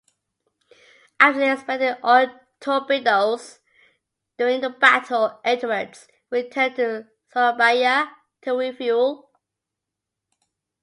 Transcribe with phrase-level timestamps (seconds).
[1.19, 2.25] After expending all
[2.59, 3.59] torpedoes
[4.35, 8.07] during the battle, "Edwards" returned to Surabaya
[8.41, 9.29] to refuel.